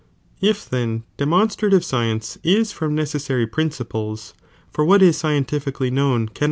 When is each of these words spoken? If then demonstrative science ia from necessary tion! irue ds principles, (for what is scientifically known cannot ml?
If 0.41 0.67
then 0.67 1.03
demonstrative 1.17 1.85
science 1.85 2.35
ia 2.43 2.65
from 2.65 2.95
necessary 2.95 3.43
tion! 3.43 3.49
irue 3.49 3.49
ds 3.49 3.53
principles, 3.53 4.33
(for 4.71 4.83
what 4.83 5.03
is 5.03 5.15
scientifically 5.15 5.91
known 5.91 6.27
cannot 6.27 6.33
ml? 6.33 6.39